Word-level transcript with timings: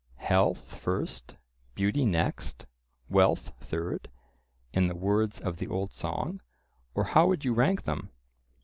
"Health 0.15 0.73
first, 0.73 1.35
beauty 1.75 2.05
next, 2.05 2.65
wealth 3.07 3.53
third," 3.59 4.09
in 4.73 4.87
the 4.87 4.95
words 4.95 5.39
of 5.39 5.57
the 5.57 5.67
old 5.67 5.93
song, 5.93 6.41
or 6.95 7.03
how 7.03 7.27
would 7.27 7.45
you 7.45 7.53
rank 7.53 7.83
them? 7.83 8.09